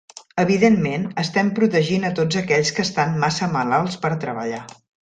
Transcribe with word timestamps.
Evidentment, 0.43 1.05
estem 1.25 1.51
protegint 1.61 2.09
a 2.09 2.13
tots 2.23 2.41
aquells 2.43 2.75
que 2.79 2.89
"estan 2.91 3.17
massa 3.27 3.55
malalts 3.59 4.05
per 4.07 4.15
treballar". 4.27 4.69